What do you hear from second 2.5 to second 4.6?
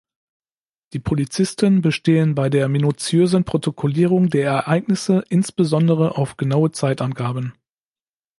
minutiösen Protokollierung der